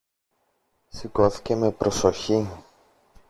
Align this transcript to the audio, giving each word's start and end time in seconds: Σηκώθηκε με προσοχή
Σηκώθηκε 0.89 1.55
με 1.55 1.71
προσοχή 1.71 2.47